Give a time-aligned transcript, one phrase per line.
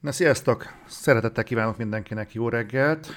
[0.00, 0.64] Na sziasztok!
[0.86, 3.08] Szeretettel kívánok mindenkinek jó reggelt.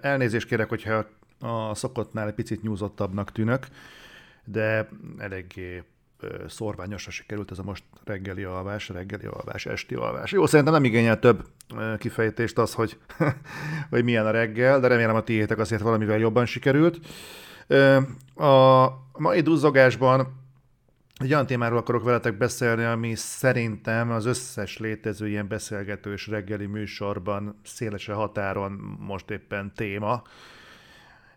[0.00, 1.04] Elnézést kérek, hogyha
[1.40, 3.66] a szokottnál egy picit nyúzottabbnak tűnök,
[4.44, 5.82] de eléggé
[6.46, 10.32] szorványosra sikerült ez a most reggeli alvás, reggeli alvás, esti alvás.
[10.32, 11.44] Jó, szerintem nem igényel több
[11.98, 12.98] kifejtést az, hogy,
[13.90, 16.98] hogy milyen a reggel, de remélem a tiétek azért valamivel jobban sikerült.
[18.34, 20.37] A mai duzzogásban
[21.18, 27.60] egy olyan témáról akarok veletek beszélni, ami szerintem az összes létező ilyen beszélgetős reggeli műsorban
[27.64, 30.22] szélesen határon most éppen téma.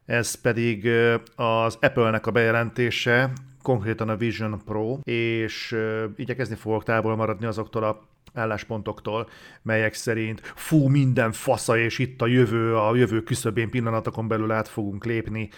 [0.05, 0.89] Ez pedig
[1.35, 5.75] az Apple-nek a bejelentése, konkrétan a Vision Pro, és
[6.15, 8.01] igyekezni fogok távol maradni azoktól a
[8.33, 9.29] álláspontoktól,
[9.61, 14.67] melyek szerint fú, minden fasza, és itt a jövő, a jövő küszöbén pillanatokon belül át
[14.67, 15.49] fogunk lépni,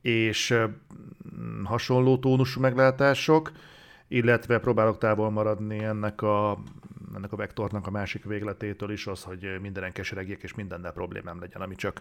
[0.00, 0.54] és
[1.64, 3.52] hasonló tónusú meglátások,
[4.08, 6.58] illetve próbálok távol maradni ennek a,
[7.14, 11.60] ennek a vektornak a másik végletétől is, az, hogy mindenen keseregjek és mindennel problémám legyen,
[11.60, 12.00] ami csak,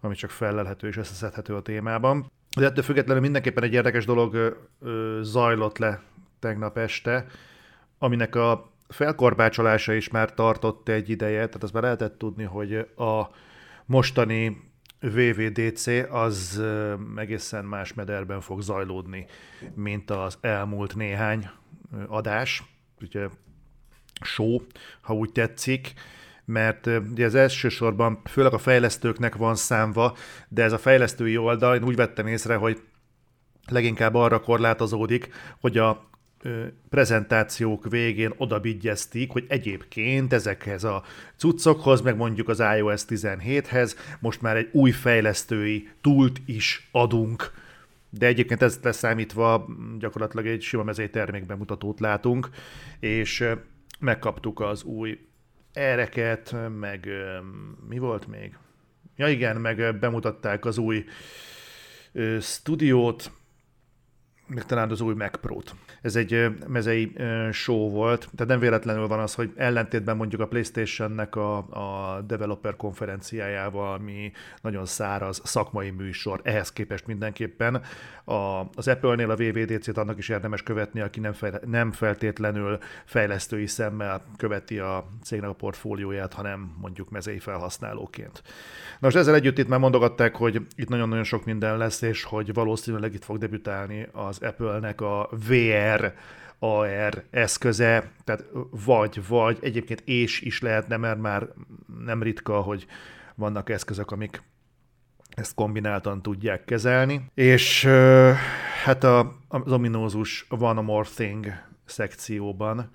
[0.00, 2.30] ami csak felelhető és összeszedhető a témában.
[2.58, 4.58] De ettől függetlenül mindenképpen egy érdekes dolog
[5.20, 6.02] zajlott le
[6.38, 7.26] tegnap este,
[7.98, 13.30] aminek a felkorbácsolása is már tartott egy ideje, tehát az már lehetett tudni, hogy a
[13.86, 14.69] mostani
[15.00, 16.62] VVDC az
[17.16, 19.26] egészen más mederben fog zajlódni,
[19.74, 21.50] mint az elmúlt néhány
[22.06, 22.62] adás,
[23.00, 23.28] ugye
[24.20, 24.58] show,
[25.00, 25.92] ha úgy tetszik,
[26.44, 30.16] mert ugye ez elsősorban főleg a fejlesztőknek van számva,
[30.48, 32.82] de ez a fejlesztői oldal, én úgy vettem észre, hogy
[33.68, 35.28] leginkább arra korlátozódik,
[35.60, 36.09] hogy a
[36.88, 41.02] prezentációk végén odabigyezték, hogy egyébként ezekhez a
[41.36, 47.52] cuccokhoz, meg mondjuk az iOS 17-hez most már egy új fejlesztői túlt is adunk.
[48.10, 49.66] De egyébként ezt leszámítva
[49.98, 52.48] gyakorlatilag egy sima mezei termékbemutatót látunk,
[53.00, 53.44] és
[53.98, 55.18] megkaptuk az új
[55.72, 57.08] ereket, meg
[57.88, 58.56] mi volt még?
[59.16, 61.04] Ja igen, meg bemutatták az új
[62.40, 63.32] stúdiót,
[64.66, 65.74] talán az új Mac Pro-t.
[66.02, 67.12] Ez egy mezei
[67.52, 72.76] show volt, tehát nem véletlenül van az, hogy ellentétben mondjuk a PlayStation-nek a, a developer
[72.76, 77.82] konferenciájával, ami nagyon száraz szakmai műsor, ehhez képest mindenképpen.
[78.24, 83.66] A, az Apple-nél a VVDC-t annak is érdemes követni, aki nem, fejle, nem feltétlenül fejlesztői
[83.66, 88.42] szemmel követi a cégnek a portfólióját, hanem mondjuk mezei felhasználóként.
[88.90, 92.54] Na most ezzel együtt itt már mondogatták, hogy itt nagyon-nagyon sok minden lesz, és hogy
[92.54, 96.14] valószínűleg itt fog debütálni az Apple-nek a VR
[96.58, 99.58] AR eszköze, tehát vagy, vagy.
[99.60, 101.48] Egyébként és is lehetne, mert már
[102.04, 102.86] nem ritka, hogy
[103.34, 104.42] vannak eszközök, amik
[105.30, 107.24] ezt kombináltan tudják kezelni.
[107.34, 107.84] És
[108.84, 111.46] hát a, az ominózus One More Thing
[111.84, 112.90] szekcióban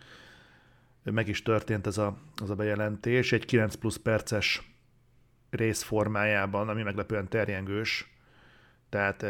[1.03, 4.75] meg is történt ez a, az a bejelentés, egy 9 plusz perces
[5.50, 8.14] rész formájában, ami meglepően terjengős,
[8.95, 9.23] tehát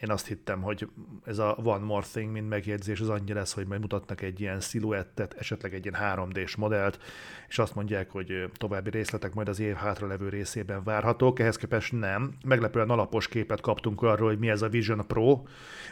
[0.00, 0.88] én azt hittem, hogy
[1.24, 4.60] ez a One More Thing, mint megjegyzés, az annyi lesz, hogy majd mutatnak egy ilyen
[4.60, 6.98] sziluettet, esetleg egy ilyen 3D-s modellt,
[7.48, 11.38] és azt mondják, hogy további részletek majd az év hátralevő részében várhatók.
[11.38, 12.34] Ehhez képest nem.
[12.44, 15.42] Meglepően alapos képet kaptunk arról, hogy mi ez a Vision Pro,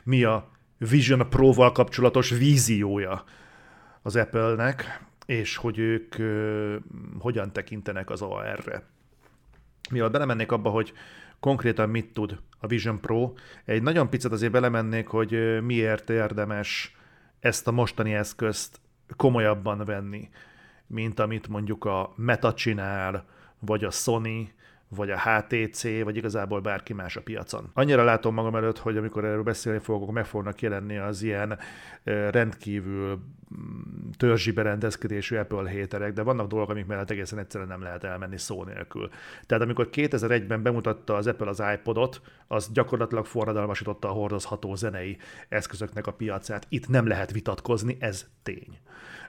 [0.05, 3.25] mi a Vision Pro-val kapcsolatos víziója
[4.03, 6.15] az Apple-nek, és hogy ők
[7.19, 8.83] hogyan tekintenek az AR-re.
[9.91, 10.93] Mielőtt belemennék abba, hogy
[11.41, 13.33] konkrétan mit tud a Vision Pro.
[13.65, 16.97] Egy nagyon picit azért belemennék, hogy miért érdemes
[17.41, 18.81] ezt a mostani eszközt
[19.17, 20.29] komolyabban venni,
[20.87, 23.25] mint amit mondjuk a Meta csinál,
[23.59, 24.53] vagy a Sony,
[24.89, 27.71] vagy a HTC, vagy igazából bárki más a piacon.
[27.75, 31.59] Annyira látom magam előtt, hogy amikor erről beszélni fogok, meg fognak jelenni az ilyen
[32.05, 33.21] rendkívül
[34.17, 38.65] törzsi berendezkedésű Apple héterek, de vannak dolgok, amik mellett egészen egyszerűen nem lehet elmenni szó
[38.65, 39.11] nélkül.
[39.47, 45.17] Tehát amikor 2001-ben bemutatta az Apple az iPodot, az gyakorlatilag forradalmasította a hordozható zenei
[45.49, 46.67] eszközöknek a piacát.
[46.69, 48.79] Itt nem lehet vitatkozni, ez tény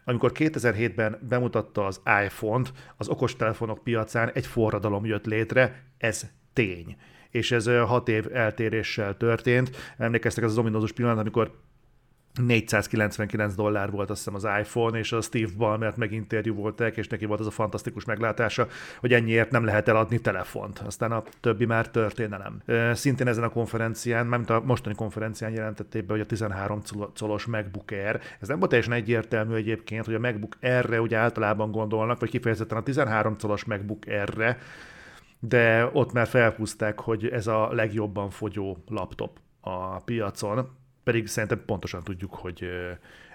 [0.03, 6.97] amikor 2007-ben bemutatta az iPhone-t, az okostelefonok piacán egy forradalom jött létre, ez tény.
[7.29, 9.93] És ez hat év eltéréssel történt.
[9.97, 11.51] Emlékeztek ez az ominózus pillanat, amikor
[12.41, 17.25] 499 dollár volt azt hiszem az iPhone, és a Steve Ballmert meginterjú voltak, és neki
[17.25, 18.67] volt az a fantasztikus meglátása,
[18.99, 20.79] hogy ennyiért nem lehet eladni telefont.
[20.79, 22.61] Aztán a többi már történelem.
[22.93, 26.81] Szintén ezen a konferencián, mint a mostani konferencián jelentették be, hogy a 13
[27.19, 31.71] colos MacBook Air, ez nem volt teljesen egyértelmű egyébként, hogy a MacBook Air-re ugye általában
[31.71, 34.57] gondolnak, vagy kifejezetten a 13 colos MacBook Air-re,
[35.39, 40.77] de ott már felhúzták, hogy ez a legjobban fogyó laptop a piacon,
[41.09, 42.69] pedig szerintem pontosan tudjuk, hogy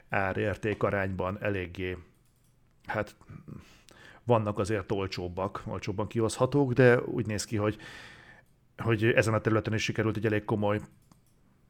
[0.08, 1.96] árérték arányban eléggé
[2.86, 3.16] hát
[4.24, 7.76] vannak azért olcsóbbak, olcsóbban kihozhatók, de úgy néz ki, hogy,
[8.76, 10.80] hogy ezen a területen is sikerült egy elég komoly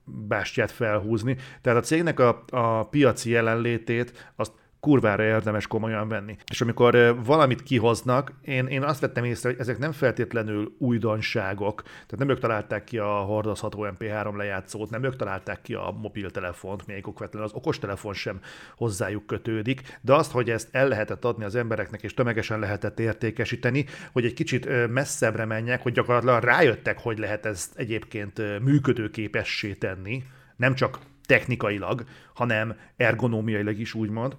[0.04, 1.36] bástyát felhúzni.
[1.60, 4.52] Tehát a cégnek a, a piaci jelenlétét azt
[4.84, 6.36] kurvára érdemes komolyan venni.
[6.50, 12.18] És amikor valamit kihoznak, én, én azt vettem észre, hogy ezek nem feltétlenül újdonságok, tehát
[12.18, 17.08] nem ők találták ki a hordozható MP3 lejátszót, nem ők találták ki a mobiltelefont, még
[17.08, 18.40] okvetlenül az okostelefon sem
[18.76, 23.84] hozzájuk kötődik, de azt, hogy ezt el lehetett adni az embereknek, és tömegesen lehetett értékesíteni,
[24.12, 30.22] hogy egy kicsit messzebbre menjek, hogy gyakorlatilag rájöttek, hogy lehet ezt egyébként működőképessé tenni,
[30.56, 32.04] nem csak technikailag,
[32.34, 34.36] hanem ergonómiailag is úgymond.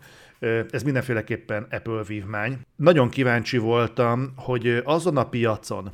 [0.70, 2.60] Ez mindenféleképpen Apple vívmány.
[2.76, 5.94] Nagyon kíváncsi voltam, hogy azon a piacon,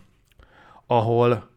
[0.87, 1.49] ahol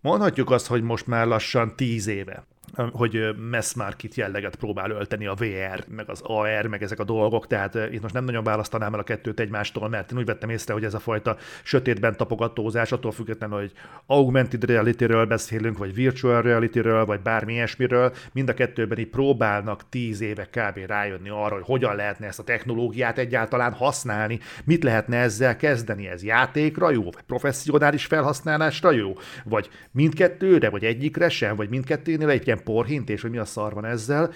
[0.00, 5.34] mondhatjuk azt, hogy most már lassan tíz éve hogy mass market jelleget próbál ölteni a
[5.34, 9.00] VR, meg az AR, meg ezek a dolgok, tehát itt most nem nagyon választanám el
[9.00, 13.12] a kettőt egymástól, mert én úgy vettem észre, hogy ez a fajta sötétben tapogatózás, attól
[13.12, 13.72] függetlenül, hogy
[14.06, 20.20] augmented reality-ről beszélünk, vagy virtual reality-ről, vagy bármi ilyesmiről, mind a kettőben így próbálnak tíz
[20.20, 20.78] éve kb.
[20.86, 26.24] rájönni arra, hogy hogyan lehetne ezt a technológiát egyáltalán használni, mit lehetne ezzel kezdeni, ez
[26.24, 29.12] játékra jó, vagy professzionális felhasználásra jó,
[29.44, 33.84] vagy mindkettőre, vagy egyikre sem, vagy mindkettőnél egy ilyen porhintés, hogy mi a szar van
[33.84, 34.32] ezzel.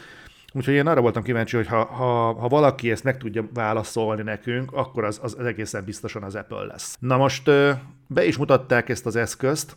[0.52, 4.72] Úgyhogy én arra voltam kíváncsi, hogy ha, ha, ha valaki ezt meg tudja válaszolni nekünk,
[4.72, 6.96] akkor az, az egészen biztosan az Apple lesz.
[7.00, 7.50] Na most
[8.06, 9.76] be is mutatták ezt az eszközt,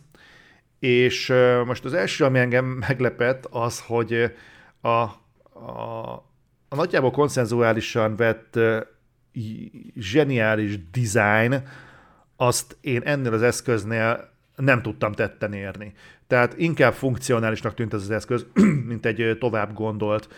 [0.78, 1.32] és
[1.64, 4.32] most az első, ami engem meglepett, az, hogy
[4.80, 5.10] a, a,
[6.68, 8.58] a nagyjából konszenzuálisan vett
[9.96, 11.54] zseniális design,
[12.36, 15.92] azt én ennél az eszköznél nem tudtam tetten érni.
[16.26, 18.46] Tehát inkább funkcionálisnak tűnt ez az eszköz,
[18.90, 20.28] mint egy tovább gondolt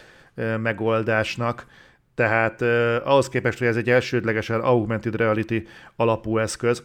[0.61, 1.67] megoldásnak.
[2.15, 2.63] Tehát
[3.05, 5.63] ahhoz képest, hogy ez egy elsődlegesen augmented reality
[5.97, 6.83] alapú eszköz,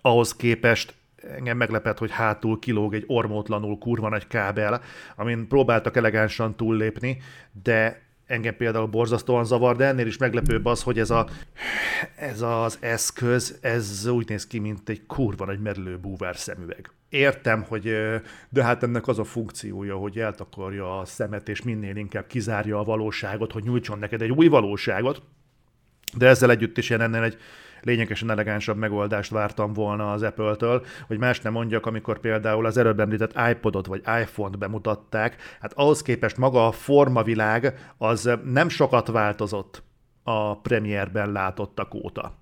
[0.00, 0.94] ahhoz képest
[1.36, 4.82] engem meglepett, hogy hátul kilóg egy ormótlanul kurva nagy kábel,
[5.16, 7.18] amin próbáltak elegánsan túllépni,
[7.62, 11.28] de engem például borzasztóan zavar, de ennél is meglepőbb az, hogy ez, a,
[12.16, 16.90] ez az eszköz, ez úgy néz ki, mint egy kurva nagy merülő búvár szemüveg.
[17.08, 17.82] Értem, hogy
[18.48, 22.84] de hát ennek az a funkciója, hogy eltakarja a szemet, és minél inkább kizárja a
[22.84, 25.22] valóságot, hogy nyújtson neked egy új valóságot,
[26.16, 27.38] de ezzel együtt is ennél egy
[27.88, 33.00] lényegesen elegánsabb megoldást vártam volna az Apple-től, hogy más nem mondjak, amikor például az előbb
[33.00, 39.86] említett iPodot vagy iPhone-t bemutatták, hát ahhoz képest maga a formavilág az nem sokat változott
[40.28, 42.32] a premierben látottak óta.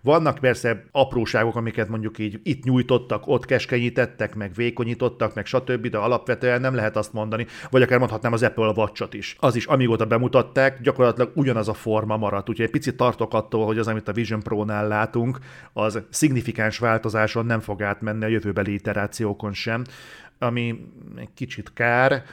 [0.00, 5.98] Vannak persze apróságok, amiket mondjuk így itt nyújtottak, ott keskenyítettek, meg vékonyítottak, meg stb., de
[5.98, 9.36] alapvetően nem lehet azt mondani, vagy akár mondhatnám az Apple watch is.
[9.40, 13.78] Az is, amióta bemutatták, gyakorlatilag ugyanaz a forma maradt, úgyhogy egy picit tartok attól, hogy
[13.78, 15.38] az, amit a Vision Pro-nál látunk,
[15.72, 19.84] az szignifikáns változáson nem fog átmenni a jövőbeli iterációkon sem,
[20.38, 20.86] ami
[21.16, 22.24] egy kicsit kár,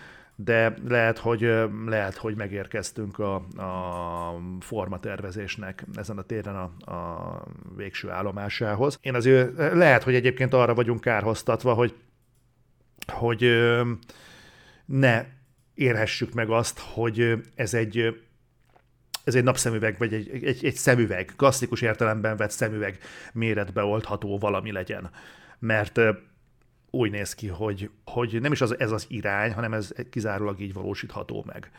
[0.44, 1.54] de lehet, hogy,
[1.86, 7.44] lehet, hogy megérkeztünk a, a formatervezésnek ezen a téren a, a
[7.76, 8.98] végső állomásához.
[9.02, 11.96] Én azért lehet, hogy egyébként arra vagyunk kárhoztatva, hogy,
[13.08, 13.68] hogy
[14.86, 15.26] ne
[15.74, 18.22] érhessük meg azt, hogy ez egy
[19.24, 22.98] ez egy napszemüveg, vagy egy, egy, egy szemüveg, klasszikus értelemben vett szemüveg
[23.34, 25.10] méretbe oldható valami legyen.
[25.60, 26.00] Mert
[26.92, 30.74] úgy néz ki, hogy, hogy nem is az, ez az irány, hanem ez kizárólag így
[30.74, 31.72] valósítható meg.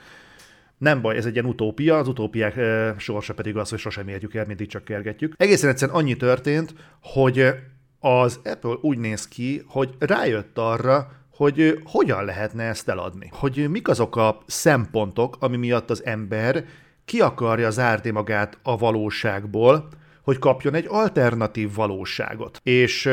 [0.79, 4.35] Nem baj, ez egy ilyen utópia, az utópiák e, sorsa pedig az, hogy sosem érjük
[4.35, 5.35] el, mindig csak kergetjük.
[5.37, 7.55] Egészen egyszerűen annyi történt, hogy
[7.99, 13.31] az Apple úgy néz ki, hogy rájött arra, hogy hogyan lehetne ezt eladni.
[13.33, 16.65] Hogy mik azok a szempontok, ami miatt az ember
[17.05, 19.89] ki akarja zárni magát a valóságból,
[20.31, 22.61] hogy kapjon egy alternatív valóságot.
[22.63, 23.05] És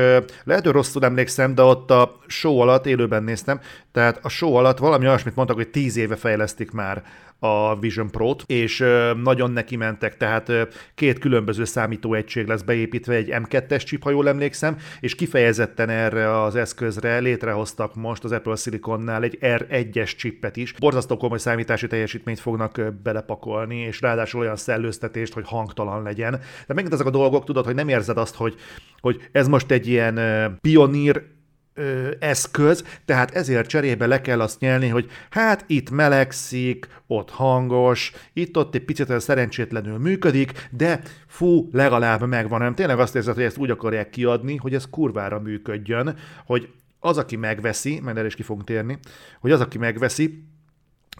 [0.43, 3.59] lehet, hogy rosszul emlékszem, de ott a show alatt élőben néztem,
[3.91, 7.03] tehát a show alatt valami olyasmit mondtak, hogy tíz éve fejlesztik már
[7.39, 8.83] a Vision Pro-t, és
[9.23, 10.51] nagyon neki mentek, tehát
[10.95, 16.55] két különböző számítóegység lesz beépítve, egy M2-es chip, ha jól emlékszem, és kifejezetten erre az
[16.55, 20.71] eszközre létrehoztak most az Apple Siliconnál egy R1-es chipet is.
[20.71, 26.39] Borzasztó komoly számítási teljesítményt fognak belepakolni, és ráadásul olyan szellőztetést, hogy hangtalan legyen.
[26.67, 28.55] De megint ezek a dolgok, tudod, hogy nem érzed azt, hogy,
[28.99, 30.19] hogy ez most egy ilyen
[30.61, 31.35] pionír
[31.77, 38.11] ö, eszköz, tehát ezért cserébe le kell azt nyelni, hogy hát itt melegszik, ott hangos,
[38.33, 42.59] itt-ott egy picit szerencsétlenül működik, de fú, legalább megvan.
[42.59, 46.15] Nem tényleg azt érzed, hogy ezt úgy akarják kiadni, hogy ez kurvára működjön,
[46.45, 46.69] hogy
[46.99, 48.99] az, aki megveszi, mert erre is ki fogunk térni,
[49.39, 50.43] hogy az, aki megveszi,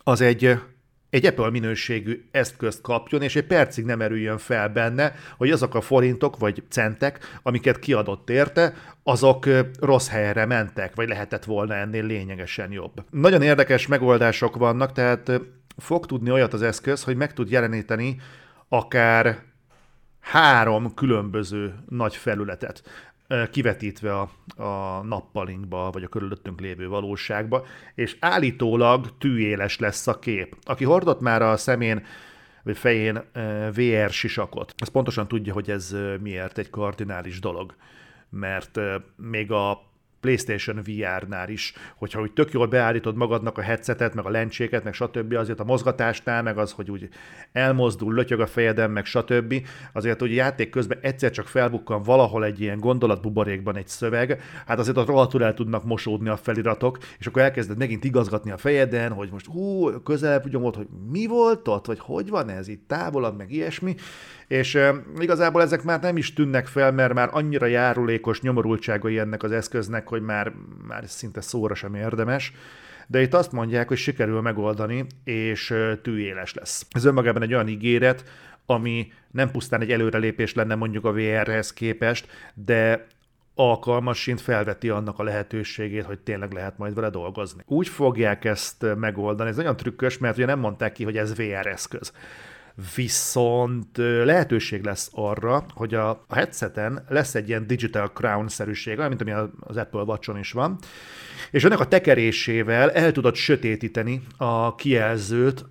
[0.04, 0.60] az egy
[1.10, 5.82] egy Apple minőségű eszközt kapjon, és egy percig nem erüljön fel benne, hogy azok a
[5.82, 8.74] forintok vagy centek, amiket kiadott érte,
[9.04, 9.46] azok
[9.80, 13.04] rossz helyre mentek, vagy lehetett volna ennél lényegesen jobb.
[13.10, 15.32] Nagyon érdekes megoldások vannak, tehát
[15.78, 18.22] fog tudni olyat az eszköz, hogy meg tud jeleníteni
[18.70, 19.44] akár
[20.20, 22.84] három különböző nagy felületet
[23.51, 24.29] kivetítve a,
[24.63, 27.65] a nappalinkba, vagy a körülöttünk lévő valóságba,
[27.96, 30.55] és állítólag tűéles lesz a kép.
[30.62, 32.05] Aki hordott már a szemén
[32.63, 33.24] vagy fején
[33.74, 37.75] VR sisakot, az pontosan tudja, hogy ez miért egy kardinális dolog.
[38.29, 38.79] Mert
[39.15, 39.87] még a
[40.20, 44.94] PlayStation VR-nál is, hogyha úgy tök jól beállítod magadnak a headsetet, meg a lencséket, meg
[44.94, 45.34] stb.
[45.34, 47.10] azért a mozgatásnál, meg az, hogy úgy
[47.52, 49.56] elmozdul, lötyög a fejeden, meg stb.
[49.94, 54.98] Azért, hogy játék közben egyszer csak felbukkan valahol egy ilyen gondolatbuborékban egy szöveg, hát azért
[54.98, 59.30] ott rohadtul el tudnak mosódni a feliratok, és akkor elkezded megint igazgatni a fejeden, hogy
[59.32, 63.52] most hú, közelebb nyomod, hogy mi volt ott, vagy hogy van ez itt távolabb, meg
[63.52, 63.96] ilyesmi,
[64.48, 64.80] és
[65.20, 70.08] igazából ezek már nem is tűnnek fel, mert már annyira járulékos nyomorultságai ennek az eszköznek,
[70.08, 70.51] hogy már,
[70.88, 72.54] már szinte szóra sem érdemes
[73.08, 76.86] de itt azt mondják, hogy sikerül megoldani, és tűéles lesz.
[76.89, 78.24] Ez önmagában egy olyan ígéret,
[78.66, 83.08] ami nem pusztán egy előrelépés lenne mondjuk a VR-hez képest, de
[83.56, 87.63] alkalmasint felveti annak a lehetőségét, hogy tényleg lehet majd vele dolgozni.
[87.66, 91.68] Úgy fogják ezt megoldani, ez nagyon trükkös, mert ugye nem mondták ki, hogy ez VR
[91.68, 92.12] eszköz
[92.96, 99.31] viszont lehetőség lesz arra, hogy a, a headseten lesz egy ilyen digital crown-szerűség, mint ami
[99.60, 100.77] az Apple Watch-on is van,
[101.51, 105.65] és ennek a tekerésével el tudod sötétíteni a kijelzőt,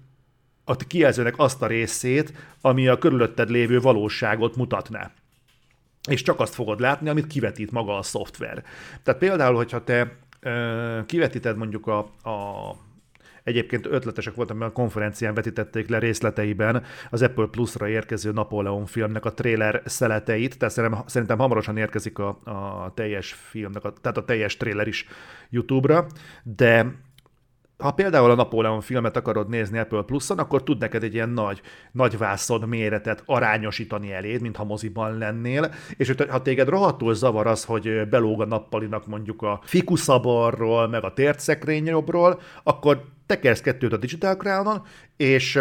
[0.64, 5.10] a kijelzőnek azt a részét, ami a körülötted lévő valóságot mutatná.
[6.08, 8.64] És csak azt fogod látni, amit kivetít maga a szoftver.
[9.02, 10.16] Tehát például, hogyha te
[11.06, 12.70] kivetíted mondjuk a, a
[13.46, 19.24] Egyébként ötletesek voltak, mert a konferencián vetítették le részleteiben az Apple Plus-ra érkező Napóleon filmnek
[19.24, 24.24] a trailer szeleteit, tehát szerintem, szerintem hamarosan érkezik a, a teljes filmnek, a, tehát a
[24.24, 25.06] teljes trailer is
[25.50, 26.06] YouTube-ra,
[26.42, 26.94] de
[27.78, 31.60] ha például a Napóleon filmet akarod nézni Apple Plus-on, akkor tud neked egy ilyen nagy,
[31.92, 38.08] nagy vászon méretet arányosítani eléd, mintha moziban lennél, és ha téged rohadtul zavar az, hogy
[38.08, 44.82] belóg a nappalinak mondjuk a fikuszabarról, meg a tértszekrényjobbról, akkor tekersz kettőt a Digital Crown-on,
[45.16, 45.58] és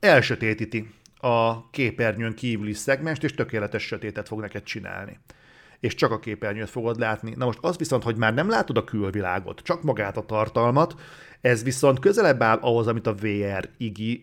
[0.00, 5.18] elsötétíti a képernyőn kívüli szegmest, és tökéletes sötétet fog neked csinálni
[5.80, 7.34] és csak a képernyőt fogod látni.
[7.36, 10.94] Na most az viszont, hogy már nem látod a külvilágot, csak magát a tartalmat,
[11.40, 13.68] ez viszont közelebb áll ahhoz, amit a VR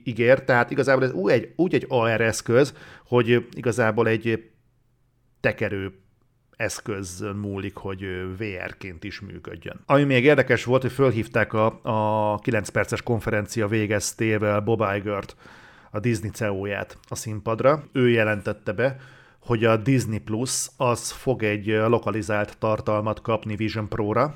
[0.03, 2.73] ígér, tehát igazából ez úgy egy, úgy egy AR eszköz,
[3.05, 4.51] hogy igazából egy
[5.39, 6.03] tekerő
[6.55, 8.05] eszköz múlik, hogy
[8.37, 9.79] VR-ként is működjön.
[9.85, 11.79] Ami még érdekes volt, hogy fölhívták a,
[12.33, 15.35] a 9 perces konferencia végeztével Bob Igert,
[15.91, 17.83] a Disney CEO-ját a színpadra.
[17.91, 18.97] Ő jelentette be,
[19.45, 24.35] hogy a Disney Plus az fog egy lokalizált tartalmat kapni Vision Pro-ra,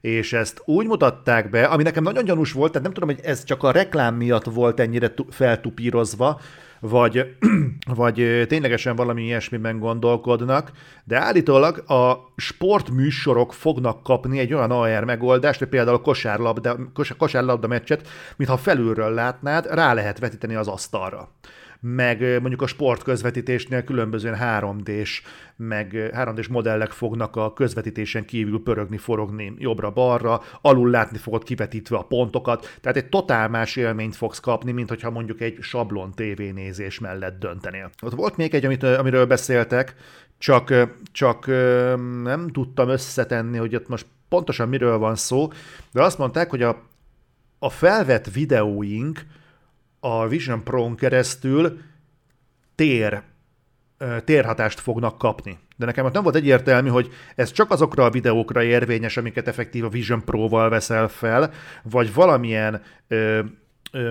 [0.00, 3.44] és ezt úgy mutatták be, ami nekem nagyon gyanús volt, tehát nem tudom, hogy ez
[3.44, 6.40] csak a reklám miatt volt ennyire feltupírozva,
[6.80, 7.36] vagy,
[7.94, 10.72] vagy ténylegesen valami ilyesmiben gondolkodnak,
[11.04, 16.78] de állítólag a sportműsorok fognak kapni egy olyan AR megoldást, hogy például a kosárlabda,
[17.18, 21.28] kosárlabda meccset, mintha felülről látnád, rá lehet vetíteni az asztalra
[21.84, 25.22] meg mondjuk a sportközvetítésnél különböző 3D-s,
[25.56, 32.02] meg 3D-s modellek fognak a közvetítésen kívül pörögni, forogni jobbra-balra, alul látni fogod kivetítve a
[32.02, 37.38] pontokat, tehát egy totál más élményt fogsz kapni, mint hogyha mondjuk egy sablon tévénézés mellett
[37.38, 37.90] döntenél.
[38.02, 39.94] Ott volt még egy, amit, amiről beszéltek,
[40.38, 40.74] csak,
[41.12, 41.46] csak
[42.22, 45.48] nem tudtam összetenni, hogy ott most pontosan miről van szó,
[45.92, 46.82] de azt mondták, hogy a,
[47.58, 49.20] a felvett videóink,
[50.04, 51.78] a Vision Pro-n keresztül
[52.74, 53.22] tér,
[54.24, 55.58] térhatást fognak kapni.
[55.76, 59.84] De nekem ott nem volt egyértelmű, hogy ez csak azokra a videókra érvényes, amiket effektív
[59.84, 62.82] a Vision Pro-val veszel fel, vagy valamilyen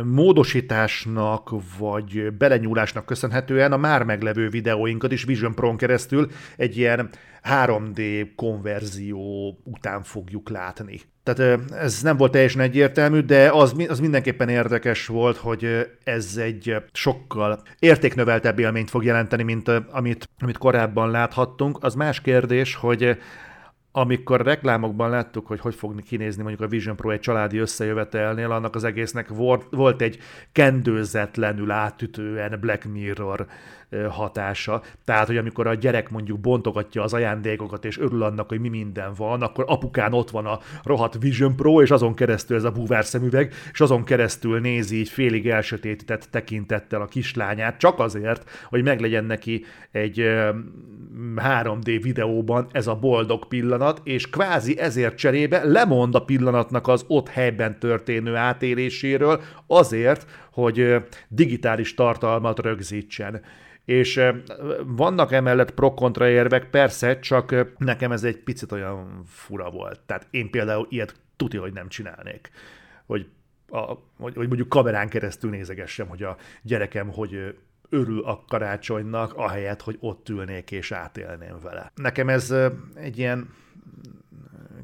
[0.04, 7.10] módosításnak, vagy belenyúlásnak köszönhetően a már meglevő videóinkat is Vision Pro-n keresztül egy ilyen
[7.44, 11.00] 3D konverzió után fogjuk látni.
[11.24, 16.76] Tehát ez nem volt teljesen egyértelmű, de az, az mindenképpen érdekes volt, hogy ez egy
[16.92, 21.78] sokkal értéknöveltebb élményt fog jelenteni, mint amit, amit korábban láthattunk.
[21.82, 23.18] Az más kérdés, hogy
[23.92, 28.76] amikor reklámokban láttuk, hogy hogy fog kinézni mondjuk a Vision Pro egy családi összejövetelnél, annak
[28.76, 30.20] az egésznek volt, volt egy
[30.52, 33.48] kendőzetlenül átütően Black Mirror
[34.10, 34.82] hatása.
[35.06, 39.14] Tehát, hogy amikor a gyerek mondjuk bontogatja az ajándékokat, és örül annak, hogy mi minden
[39.18, 43.06] van, akkor apukán ott van a rohadt Vision Pro, és azon keresztül ez a búvár
[43.06, 49.26] szemüveg, és azon keresztül nézi így félig elsötétített tekintettel a kislányát, csak azért, hogy meglegyen
[49.26, 50.24] neki egy
[51.36, 57.30] 3D videóban ez a boldog pillanat, és kvázi ezért cserébe lemond a pillanatnak az ott
[57.30, 60.96] helyben történő átéléséről, azért, hogy
[61.28, 63.42] digitális tartalmat rögzítsen.
[63.86, 64.22] És
[64.86, 70.00] vannak emellett pro-kontra érvek, persze, csak nekem ez egy picit olyan fura volt.
[70.06, 72.52] Tehát én például ilyet tudja, hogy nem csinálnék.
[73.06, 73.28] Hogy,
[73.70, 77.56] a, hogy, hogy mondjuk kamerán keresztül nézegessem, hogy a gyerekem hogy
[77.90, 81.92] örül a karácsonynak, ahelyett, hogy ott ülnék és átélném vele.
[81.96, 82.56] Nekem ez
[82.96, 83.54] egy ilyen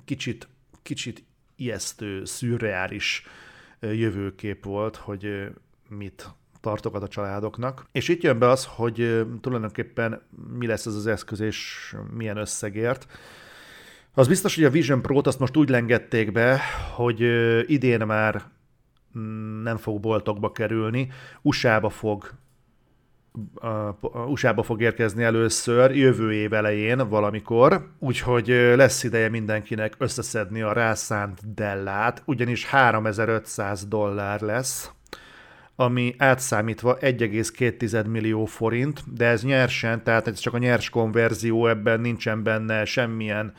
[0.05, 0.47] kicsit,
[0.83, 1.23] kicsit
[1.55, 3.25] ijesztő, szürreális
[3.79, 5.49] jövőkép volt, hogy
[5.89, 6.29] mit
[6.67, 7.85] tartogat a családoknak.
[7.91, 10.21] És itt jön be az, hogy tulajdonképpen
[10.57, 13.07] mi lesz ez az eszköz, és milyen összegért.
[14.13, 16.59] Az biztos, hogy a Vision Pro-t azt most úgy lengették be,
[16.95, 17.19] hogy
[17.69, 18.43] idén már
[19.17, 22.31] mm, nem fog boltokba kerülni, USA-ba fog
[24.27, 31.53] USA-ba fog érkezni először jövő év elején valamikor, úgyhogy lesz ideje mindenkinek összeszedni a rászánt
[31.53, 34.91] dellát, ugyanis 3500 dollár lesz,
[35.79, 41.99] ami átszámítva 1,2 millió forint, de ez nyersen, tehát ez csak a nyers konverzió, ebben
[41.99, 43.53] nincsen benne semmilyen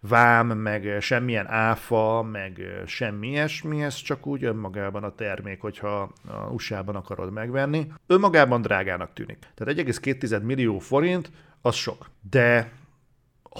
[0.00, 6.50] vám, meg semmilyen áfa, meg semmi ilyesmi, ez csak úgy önmagában a termék, hogyha a
[6.50, 7.86] USA-ban akarod megvenni.
[8.06, 9.38] Önmagában drágának tűnik.
[9.54, 12.10] Tehát 1,2 millió forint, az sok.
[12.30, 12.72] De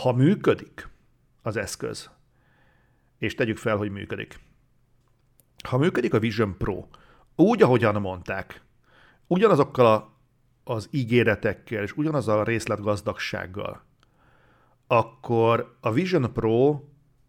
[0.01, 0.89] ha működik
[1.43, 2.11] az eszköz,
[3.19, 4.39] és tegyük fel, hogy működik.
[5.69, 6.87] Ha működik a Vision Pro,
[7.37, 8.63] úgy, ahogyan mondták,
[9.27, 10.17] ugyanazokkal a,
[10.73, 13.83] az ígéretekkel, és ugyanaz a részletgazdagsággal,
[14.87, 16.81] akkor a Vision Pro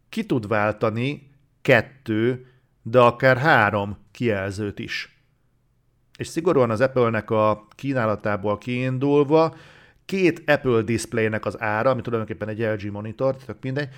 [0.08, 1.30] ki tud váltani
[1.62, 2.46] kettő,
[2.82, 5.22] de akár három kijelzőt is.
[6.18, 9.54] És szigorúan az Apple-nek a kínálatából kiindulva,
[10.04, 13.88] két Apple displaynek az ára, ami tulajdonképpen egy LG monitor, tehát mindegy,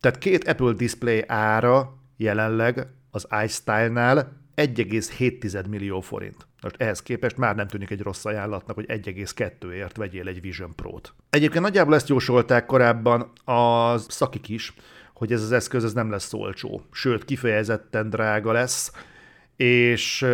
[0.00, 6.46] tehát két Apple display ára jelenleg az iStyle-nál 1,7 millió forint.
[6.62, 11.14] Most ehhez képest már nem tűnik egy rossz ajánlatnak, hogy 1,2-ért vegyél egy Vision Pro-t.
[11.30, 14.74] Egyébként nagyjából ezt jósolták korábban a szakik is,
[15.14, 18.92] hogy ez az eszköz ez nem lesz olcsó, sőt kifejezetten drága lesz,
[19.56, 20.26] és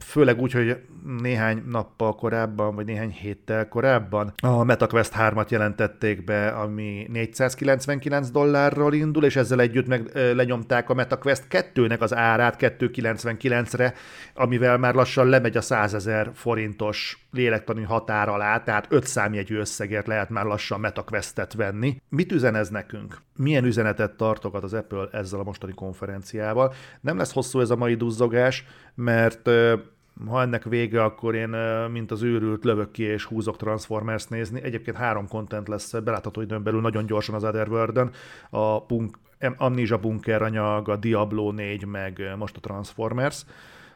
[0.00, 0.76] főleg úgy, hogy
[1.22, 8.94] néhány nappal korábban, vagy néhány héttel korábban a MetaQuest 3-at jelentették be, ami 499 dollárról
[8.94, 13.94] indul, és ezzel együtt meg lenyomták a MetaQuest 2-nek az árát 299-re,
[14.34, 20.06] amivel már lassan lemegy a 100 ezer forintos lélektani határ alá, tehát 5 számjegyű összegért
[20.06, 22.02] lehet már lassan MetaQuest-et venni.
[22.08, 23.16] Mit üzen ez nekünk?
[23.36, 26.72] Milyen üzenetet tartogat az Apple ezzel a mostani konferenciával?
[27.00, 29.50] Nem lesz hosszú ez a mai duzzogás, mert
[30.28, 31.48] ha ennek vége, akkor én,
[31.90, 34.62] mint az őrült, lövök ki és húzok Transformers nézni.
[34.62, 38.10] Egyébként három content lesz belátható időn belül nagyon gyorsan az otherworld
[38.50, 39.18] a punk,
[39.56, 43.44] Amnesia Bunker anyag, a Diablo 4, meg most a Transformers.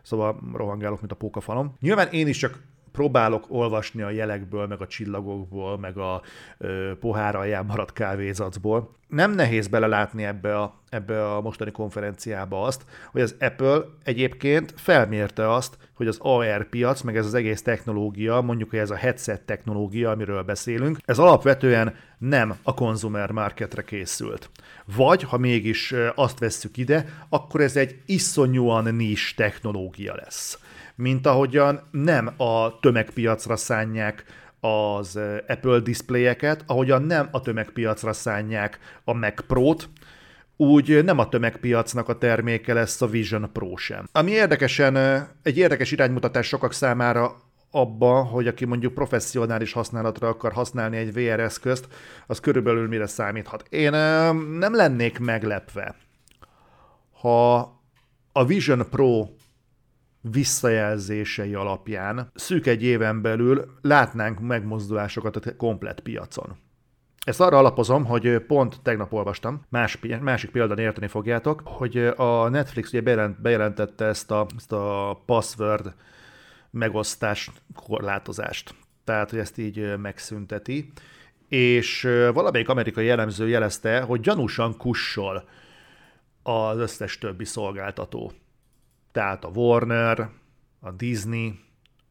[0.03, 1.74] Szóval rohangálok, mint a pókafalom.
[1.81, 2.59] Nyilván én is csak
[2.98, 6.22] próbálok olvasni a jelekből, meg a csillagokból, meg a
[6.58, 8.96] ö, pohár alján maradt kávézacból.
[9.08, 15.52] Nem nehéz belelátni ebbe a, ebbe a mostani konferenciába azt, hogy az Apple egyébként felmérte
[15.52, 20.11] azt, hogy az AR piac, meg ez az egész technológia, mondjuk, ez a headset technológia,
[20.11, 24.50] amiről beszélünk, ez alapvetően nem a consumer marketre készült.
[24.96, 30.58] Vagy, ha mégis azt vesszük ide, akkor ez egy iszonyúan nis technológia lesz
[30.98, 34.24] mint ahogyan nem a tömegpiacra szánják
[34.61, 39.88] az Apple diszpléjeket, ahogyan nem a tömegpiacra szánják a Mac Pro-t,
[40.56, 44.08] úgy nem a tömegpiacnak a terméke lesz a Vision Pro sem.
[44.12, 44.96] Ami érdekesen,
[45.42, 47.37] egy érdekes iránymutatás sokak számára
[47.70, 51.88] abba, hogy aki mondjuk professzionális használatra akar használni egy VR eszközt,
[52.26, 53.64] az körülbelül mire számíthat.
[53.68, 53.90] Én
[54.58, 55.96] nem lennék meglepve,
[57.20, 57.56] ha
[58.32, 59.26] a Vision Pro
[60.20, 66.57] visszajelzései alapján szűk egy éven belül látnánk megmozdulásokat a komplet piacon.
[67.24, 72.88] Ezt arra alapozom, hogy pont tegnap olvastam, más, másik példán érteni fogjátok, hogy a Netflix
[72.88, 75.94] ugye bejelent, bejelentette ezt a, ezt a password
[76.70, 78.74] megosztás korlátozást.
[79.04, 80.92] Tehát, hogy ezt így megszünteti.
[81.48, 82.02] És
[82.33, 85.48] valamelyik amerikai jellemző jelezte, hogy gyanúsan kussol
[86.42, 88.33] az összes többi szolgáltató
[89.18, 90.28] tehát a Warner,
[90.81, 91.59] a Disney,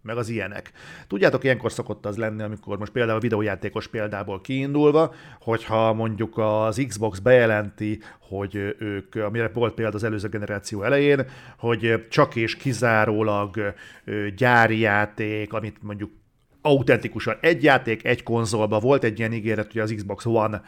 [0.02, 0.72] meg az ilyenek.
[1.08, 6.86] Tudjátok, ilyenkor szokott az lenni, amikor most például a videójátékos példából kiindulva, hogyha mondjuk az
[6.88, 11.26] Xbox bejelenti, hogy ők, amire volt példa az előző generáció elején,
[11.58, 13.74] hogy csak és kizárólag
[14.36, 16.12] gyári játék, amit mondjuk
[16.62, 20.62] autentikusan egy játék, egy konzolba volt egy ilyen ígéret, hogy az Xbox One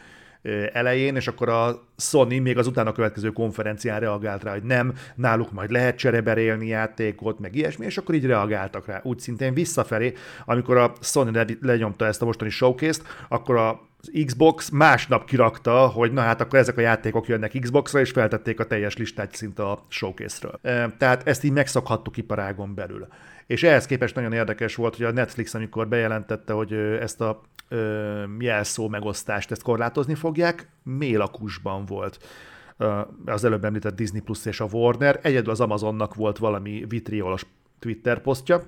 [0.73, 5.51] elején, és akkor a Sony még az utána következő konferencián reagált rá, hogy nem, náluk
[5.51, 8.99] majd lehet csereberélni játékot, meg ilyesmi, és akkor így reagáltak rá.
[9.03, 10.13] Úgy szintén visszafelé,
[10.45, 16.11] amikor a Sony lenyomta ezt a mostani showcase-t, akkor a az Xbox másnap kirakta, hogy
[16.11, 19.85] na hát akkor ezek a játékok jönnek Xboxra, és feltették a teljes listát szinte a
[19.87, 20.59] showcase-ről.
[20.97, 23.07] Tehát ezt így megszokhattuk iparágon belül.
[23.49, 28.23] És ehhez képest nagyon érdekes volt, hogy a Netflix, amikor bejelentette, hogy ezt a ö,
[28.39, 32.19] jelszó megosztást, ezt korlátozni fogják, mélakusban volt
[33.25, 37.45] az előbb említett Disney Plus és a Warner, egyedül az Amazonnak volt valami vitriolos
[37.79, 38.61] Twitter posztja,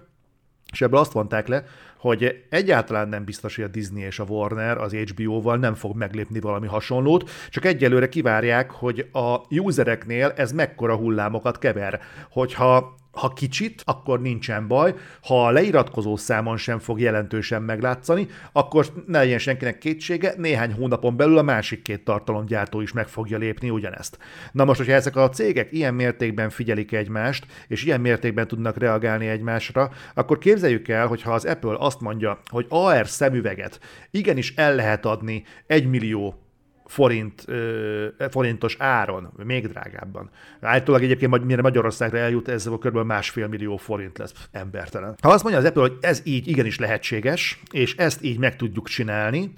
[0.72, 1.64] és ebből azt mondták le,
[1.98, 6.40] hogy egyáltalán nem biztos, hogy a Disney és a Warner az HBO-val nem fog meglépni
[6.40, 12.02] valami hasonlót, csak egyelőre kivárják, hogy a usereknél ez mekkora hullámokat kever.
[12.30, 18.86] Hogyha ha kicsit, akkor nincsen baj, ha a leiratkozó számon sem fog jelentősen meglátszani, akkor
[19.08, 23.70] ne legyen senkinek kétsége, néhány hónapon belül a másik két tartalomgyártó is meg fogja lépni
[23.70, 24.18] ugyanezt.
[24.52, 29.28] Na most, hogyha ezek a cégek ilyen mértékben figyelik egymást, és ilyen mértékben tudnak reagálni
[29.28, 33.80] egymásra, akkor képzeljük el, hogy ha az Apple azt mondja, hogy AR szemüveget
[34.12, 36.41] igenis el lehet adni egy millió
[36.92, 37.46] forint,
[38.30, 40.30] forintos áron, még drágábban.
[40.62, 42.98] Általában egyébként mire Magyarországra eljut, ez kb.
[42.98, 45.16] másfél millió forint lesz embertelen.
[45.22, 48.88] Ha azt mondja az Apple, hogy ez így igenis lehetséges, és ezt így meg tudjuk
[48.88, 49.54] csinálni,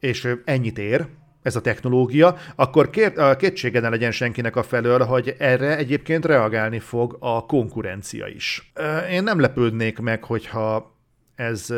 [0.00, 1.06] és ennyit ér,
[1.42, 6.78] ez a technológia, akkor kér, kétsége ne legyen senkinek a felől, hogy erre egyébként reagálni
[6.78, 8.72] fog a konkurencia is.
[9.10, 10.96] Én nem lepődnék meg, hogyha
[11.34, 11.74] ez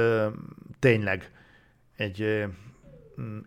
[0.79, 1.31] tényleg
[1.97, 2.45] egy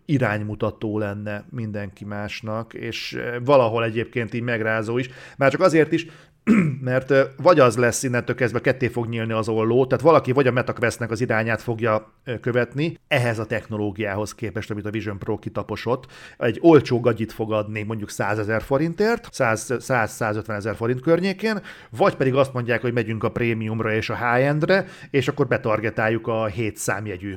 [0.04, 5.10] iránymutató lenne mindenki másnak, és eh, valahol egyébként így megrázó is.
[5.36, 6.06] Már csak azért is,
[6.80, 10.52] mert vagy az lesz innentől kezdve ketté fog nyílni az olló, tehát valaki vagy a
[10.52, 16.06] MetaQuestnek az irányát fogja követni, ehhez a technológiához képest, amit a Vision Pro kitaposott,
[16.38, 22.34] egy olcsó gagyit fog adni mondjuk 100 ezer forintért, 100-150 ezer forint környékén, vagy pedig
[22.34, 27.34] azt mondják, hogy megyünk a prémiumra és a high-endre, és akkor betargetáljuk a 7 számjegyű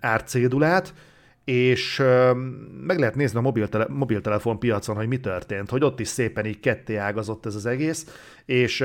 [0.00, 0.94] árcédulát,
[1.50, 2.02] és
[2.86, 6.60] meg lehet nézni a mobiltele- mobiltelefon piacon, hogy mi történt, hogy ott is szépen így
[6.60, 8.06] ketté ágazott ez az egész,
[8.44, 8.84] és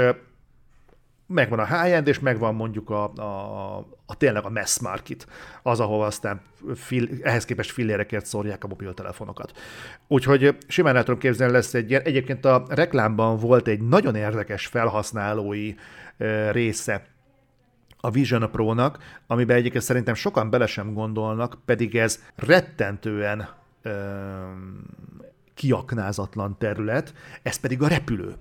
[1.28, 5.28] megvan a high-end, és megvan mondjuk a, a, a tényleg a mass market,
[5.63, 6.41] az, ahol aztán
[6.75, 9.51] fil, ehhez képest fillérekért szórják a mobiltelefonokat.
[10.08, 14.67] Úgyhogy simán el tudom képzelni, lesz egy ilyen, egyébként a reklámban volt egy nagyon érdekes
[14.67, 15.73] felhasználói
[16.51, 17.14] része
[18.06, 23.48] a Vision Pro-nak, amiben egyébként szerintem sokan bele sem gondolnak, pedig ez rettentően
[23.82, 23.91] ö,
[25.54, 27.13] kiaknázatlan terület,
[27.44, 28.36] ez pedig a repülő.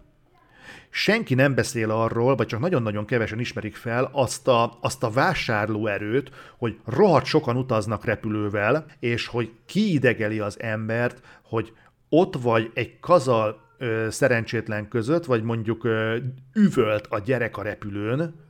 [0.91, 6.31] Senki nem beszél arról, vagy csak nagyon-nagyon kevesen ismerik fel azt a, azt a vásárlóerőt,
[6.59, 11.73] hogy rohadt sokan utaznak repülővel, és hogy kiidegeli az embert, hogy
[12.09, 16.17] ott vagy egy kazal ö, szerencsétlen között, vagy mondjuk ö,
[16.53, 18.43] üvölt a gyerek a repülőn,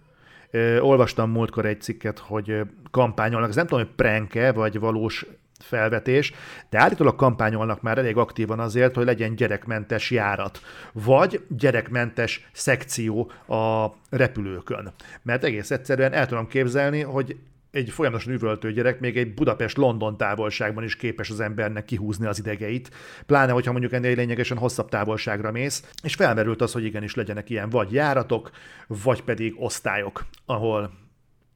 [0.81, 5.27] olvastam múltkor egy cikket, hogy kampányolnak, ez nem tudom, hogy pranke vagy valós
[5.59, 6.33] felvetés,
[6.71, 10.61] de állítólag kampányolnak már elég aktívan azért, hogy legyen gyerekmentes járat,
[10.93, 14.93] vagy gyerekmentes szekció a repülőkön.
[15.23, 17.37] Mert egész egyszerűen el tudom képzelni, hogy
[17.75, 22.91] egy folyamatosan üvöltő gyerek még egy Budapest-London távolságban is képes az embernek kihúzni az idegeit,
[23.27, 27.71] pláne, hogyha mondjuk ennél lényegesen hosszabb távolságra mész, és felmerült az, hogy igenis legyenek ilyen
[27.71, 28.51] vagy járatok,
[28.87, 30.93] vagy pedig osztályok, ahol,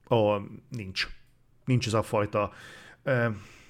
[0.06, 1.08] ahol nincs.
[1.64, 2.52] Nincs ez a fajta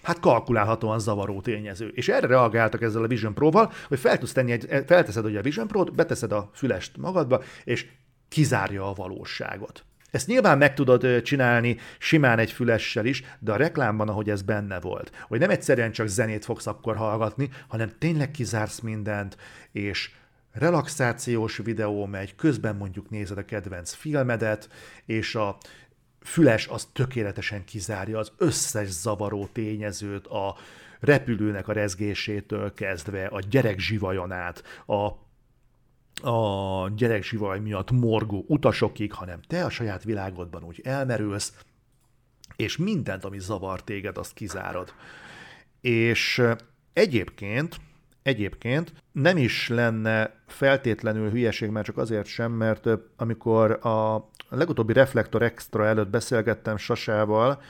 [0.02, 1.88] hát kalkulálhatóan zavaró tényező.
[1.94, 5.66] És erre reagáltak ezzel a Vision Pro-val, hogy fel tenni egy, felteszed ugye a Vision
[5.66, 7.86] Pro-t, beteszed a fülest magadba, és
[8.28, 9.84] kizárja a valóságot.
[10.10, 14.80] Ezt nyilván meg tudod csinálni simán egy fülessel is, de a reklámban, ahogy ez benne
[14.80, 19.36] volt, hogy nem egyszerűen csak zenét fogsz akkor hallgatni, hanem tényleg kizársz mindent,
[19.72, 20.10] és
[20.52, 24.68] relaxációs videó megy, közben mondjuk nézed a kedvenc filmedet,
[25.06, 25.58] és a
[26.22, 30.56] füles az tökéletesen kizárja az összes zavaró tényezőt, a
[31.00, 35.27] repülőnek a rezgésétől kezdve, a gyerek zsivajon át, a
[36.22, 41.52] a gyereksivaj miatt morgó utasokig, hanem te a saját világodban úgy elmerülsz,
[42.56, 44.92] és mindent, ami zavar téged, azt kizárod.
[45.80, 46.42] És
[46.92, 47.76] egyébként,
[48.22, 55.42] egyébként nem is lenne feltétlenül hülyeség, már csak azért sem, mert amikor a legutóbbi Reflektor
[55.42, 57.62] Extra előtt beszélgettem Sasával,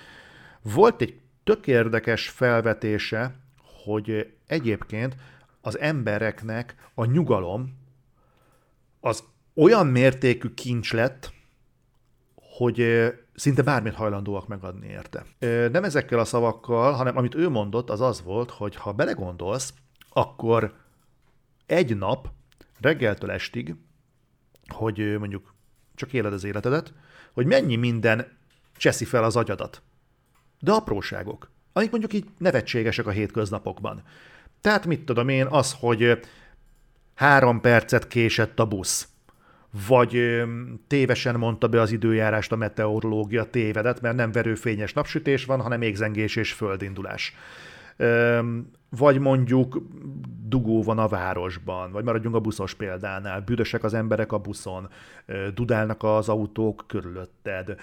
[0.62, 3.35] volt egy tök érdekes felvetése,
[3.85, 5.16] hogy egyébként
[5.61, 7.77] az embereknek a nyugalom
[9.00, 11.32] az olyan mértékű kincs lett,
[12.34, 15.24] hogy szinte bármit hajlandóak megadni érte.
[15.70, 19.74] Nem ezekkel a szavakkal, hanem amit ő mondott, az az volt, hogy ha belegondolsz,
[20.08, 20.74] akkor
[21.66, 22.28] egy nap
[22.80, 23.74] reggeltől estig,
[24.68, 25.54] hogy mondjuk
[25.94, 26.92] csak éled az életedet,
[27.32, 28.38] hogy mennyi minden
[28.76, 29.82] cseszi fel az agyadat.
[30.61, 34.02] De apróságok, amik mondjuk így nevetségesek a hétköznapokban.
[34.61, 36.20] Tehát mit tudom én, az, hogy
[37.18, 39.09] három percet késett a busz,
[39.88, 40.42] vagy
[40.87, 46.37] tévesen mondta be az időjárást a meteorológia tévedet, mert nem verőfényes napsütés van, hanem égzengés
[46.37, 47.35] és földindulás.
[48.88, 49.83] Vagy mondjuk
[50.44, 54.88] dugó van a városban, vagy maradjunk a buszos példánál, büdösek az emberek a buszon,
[55.54, 57.74] dudálnak az autók körülötted,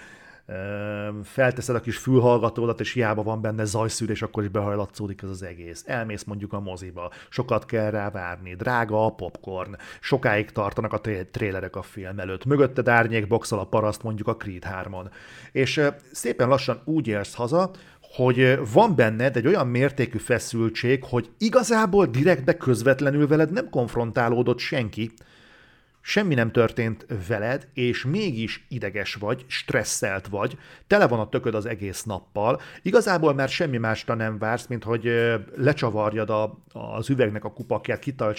[1.22, 5.84] felteszed a kis fülhallgatódat, és hiába van benne zajszűrés, akkor is behajlatszódik ez az egész.
[5.86, 11.76] Elmész mondjuk a moziba, sokat kell rá várni, drága a popcorn, sokáig tartanak a trélerek
[11.76, 15.10] a film előtt, mögötted árnyék boxol a paraszt mondjuk a Creed 3-on.
[15.52, 15.80] És
[16.12, 22.56] szépen lassan úgy érsz haza, hogy van benned egy olyan mértékű feszültség, hogy igazából direktbe
[22.56, 25.12] közvetlenül veled nem konfrontálódott senki,
[26.08, 31.66] semmi nem történt veled, és mégis ideges vagy, stresszelt vagy, tele van a tököd az
[31.66, 35.10] egész nappal, igazából már semmi másra nem vársz, mint hogy
[35.56, 37.98] lecsavarjad a, az üvegnek a kupakját,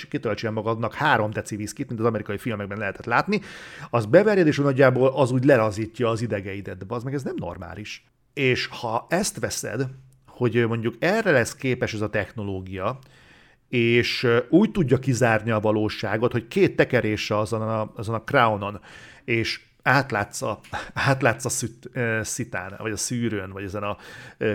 [0.10, 3.42] kitöltsél magadnak három deci viszkit, mint az amerikai filmekben lehetett látni,
[3.90, 8.06] az beverjed, és nagyjából az úgy lerazítja az idegeidet, de az meg ez nem normális.
[8.34, 9.88] És ha ezt veszed,
[10.28, 13.00] hogy mondjuk erre lesz képes ez a technológia,
[13.70, 18.80] és úgy tudja kizárni a valóságot, hogy két tekerése azon a, azon a crownon,
[19.26, 20.60] és átlátsz a,
[20.94, 21.90] átlátsz a szüt,
[22.22, 23.98] szitán, vagy a szűrőn, vagy ezen a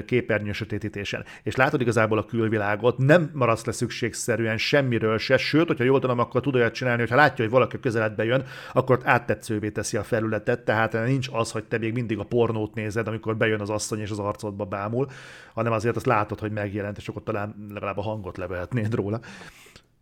[0.07, 5.85] képernyő sötétítésen, és látod igazából a külvilágot, nem maradsz le szükségszerűen semmiről se, sőt, hogyha
[5.85, 9.71] jól tudom, akkor tud olyat csinálni, hogy ha látja, hogy valaki közeledbe jön, akkor áttetszővé
[9.71, 13.61] teszi a felületet, tehát nincs az, hogy te még mindig a pornót nézed, amikor bejön
[13.61, 15.09] az asszony és az arcodba bámul,
[15.55, 19.21] hanem azért azt látod, hogy megjelent, és akkor talán legalább a hangot levehetnéd róla.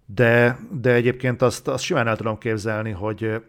[0.07, 3.43] De, de egyébként azt, azt simán el tudom képzelni, hogy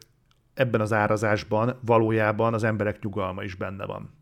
[0.61, 4.13] ebben az árazásban valójában az emberek nyugalma is benne van.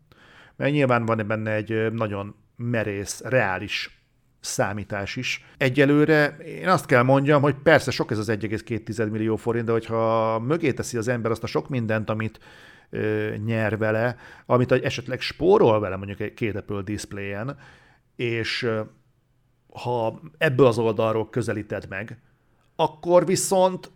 [0.56, 4.00] Mert nyilván van benne egy nagyon merész, reális
[4.40, 5.44] számítás is.
[5.56, 10.38] Egyelőre én azt kell mondjam, hogy persze sok ez az 1,2 millió forint, de hogyha
[10.38, 12.38] mögé teszi az ember azt a sok mindent, amit
[12.90, 17.56] ö, nyer vele, amit esetleg spórol vele mondjuk egy két Apple displayen,
[18.16, 18.80] és ö,
[19.72, 22.18] ha ebből az oldalról közelíted meg,
[22.76, 23.90] akkor viszont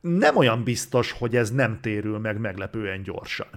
[0.00, 3.48] nem olyan biztos, hogy ez nem térül meg meglepően gyorsan.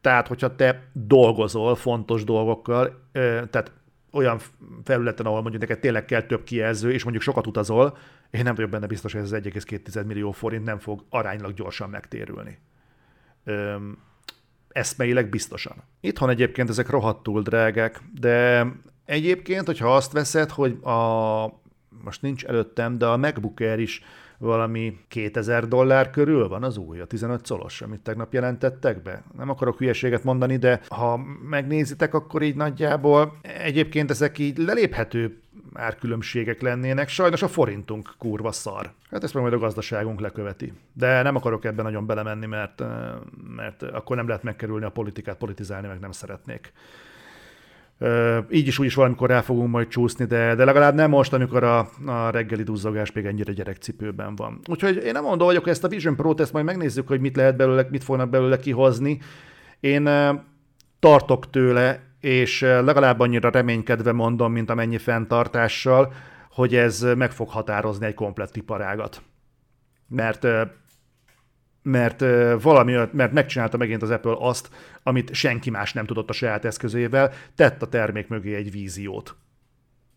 [0.00, 3.72] Tehát, hogyha te dolgozol fontos dolgokkal, tehát
[4.12, 4.38] olyan
[4.84, 7.96] felületen, ahol mondjuk neked tényleg kell több kijelző, és mondjuk sokat utazol,
[8.30, 11.90] én nem vagyok benne biztos, hogy ez az 1,2 millió forint nem fog aránylag gyorsan
[11.90, 12.58] megtérülni.
[13.44, 13.98] Öm,
[14.68, 15.82] eszmeileg biztosan.
[16.00, 18.66] Itthon egyébként ezek rohadtul drágák, de
[19.04, 21.44] egyébként, hogyha azt veszed, hogy a,
[22.04, 24.02] most nincs előttem, de a MacBook Air is
[24.40, 29.22] valami 2000 dollár körül van az új, a 15 colos, amit tegnap jelentettek be.
[29.36, 35.38] Nem akarok hülyeséget mondani, de ha megnézitek, akkor így nagyjából egyébként ezek így leléphető
[35.72, 37.08] árkülönbségek lennének.
[37.08, 38.92] Sajnos a forintunk kurva szar.
[39.10, 40.72] Hát ezt meg majd a gazdaságunk leköveti.
[40.92, 42.82] De nem akarok ebben nagyon belemenni, mert,
[43.56, 46.72] mert akkor nem lehet megkerülni a politikát, politizálni meg nem szeretnék
[48.50, 51.64] így is úgy is valamikor rá fogunk majd csúszni, de, de legalább nem most, amikor
[51.64, 54.60] a, a reggeli duzzogás még ennyire gyerekcipőben van.
[54.70, 57.56] Úgyhogy én nem mondom vagyok, ezt a Vision Pro-t ezt majd megnézzük, hogy mit lehet
[57.56, 59.20] belőle, mit fognak belőle kihozni.
[59.80, 60.08] Én
[60.98, 66.12] tartok tőle, és legalább annyira reménykedve mondom, mint amennyi fenntartással,
[66.50, 69.22] hogy ez meg fog határozni egy komplett iparágat.
[70.08, 70.46] Mert
[71.82, 72.24] mert
[72.62, 74.70] valami, mert megcsinálta megint az Apple azt,
[75.02, 79.36] amit senki más nem tudott a saját eszközével, tett a termék mögé egy víziót.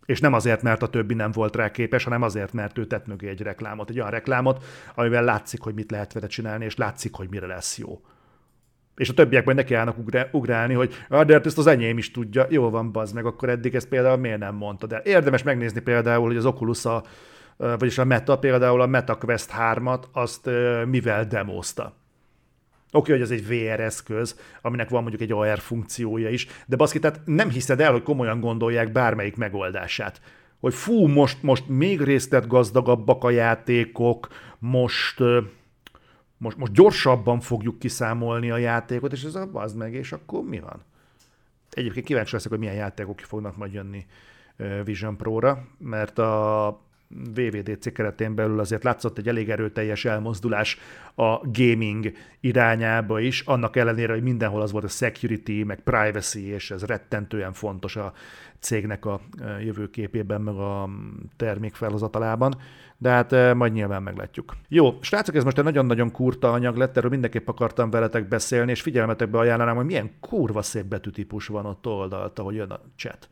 [0.06, 3.08] És nem azért, mert a többi nem volt rá képes, hanem azért, mert ő tett
[3.08, 4.64] mögé egy reklámot, egy olyan reklámot,
[4.96, 8.02] amivel látszik, hogy mit lehet vele csinálni, és látszik, hogy mire lesz jó.
[8.96, 9.98] És a többiek majd neki állnak
[10.32, 13.76] ugrálni, hogy de hát ezt az enyém is tudja, jó van, bazd meg, akkor eddig
[13.76, 14.88] ezt például miért nem mondta.
[14.88, 17.04] De érdemes megnézni például, hogy az Oculus a
[17.78, 20.50] vagyis a Meta például a Meta Quest 3-at, azt
[20.86, 21.94] mivel demozta.
[22.92, 27.00] Oké, hogy ez egy VR eszköz, aminek van mondjuk egy AR funkciója is, de baszki,
[27.00, 30.22] tehát nem hiszed el, hogy komolyan gondolják bármelyik megoldását.
[30.60, 34.28] Hogy fú, most, most még részlet gazdagabbak a játékok,
[34.60, 35.24] most
[36.44, 40.84] most, most gyorsabban fogjuk kiszámolni a játékot, és ez az meg, és akkor mi van?
[41.70, 44.06] Egyébként kíváncsi leszek, hogy milyen játékok fognak majd jönni
[44.84, 46.80] Vision Pro-ra, mert a
[47.34, 50.80] VVDC keretén belül azért látszott egy elég erőteljes elmozdulás
[51.16, 56.72] a gaming irányába is, annak ellenére, hogy mindenhol az volt a security, meg privacy, és
[56.72, 58.14] ez rettentően fontos a
[58.60, 59.22] cégnek a
[59.64, 60.90] jövőképében, meg a
[61.38, 62.56] termék felhozatalában,
[62.98, 64.56] de hát majd nyilván meglátjuk.
[64.68, 68.82] Jó, srácok, ez most egy nagyon-nagyon kurta anyag lett, erről mindenképp akartam veletek beszélni, és
[68.82, 73.30] figyelmetekbe ajánlanám, hogy milyen kurva szép betűtípus van ott oldalt, ahogy jön a chat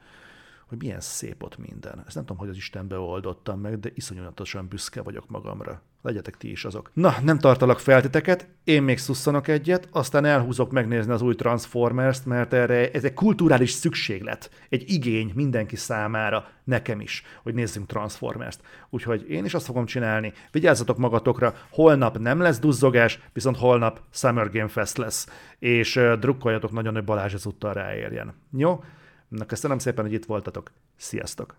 [0.71, 2.03] hogy milyen szép ott minden.
[2.05, 5.81] Ezt nem tudom, hogy az Istenbe oldottam meg, de iszonyatosan büszke vagyok magamra.
[6.01, 6.91] Legyetek ti is azok.
[6.93, 12.53] Na, nem tartalak feltéteket, én még szusszanok egyet, aztán elhúzok megnézni az új Transformers-t, mert
[12.53, 18.61] erre ez egy kulturális szükséglet, egy igény mindenki számára, nekem is, hogy nézzünk Transformers-t.
[18.89, 20.33] Úgyhogy én is azt fogom csinálni.
[20.51, 25.27] Vigyázzatok magatokra, holnap nem lesz duzzogás, viszont holnap Summer Game Fest lesz,
[25.59, 28.33] és drukkoljatok nagyon, hogy Balázs ezúttal ráérjen.
[28.57, 28.83] Jó?
[29.31, 30.71] Na, köszönöm szépen, hogy itt voltatok.
[30.95, 31.55] Sziasztok!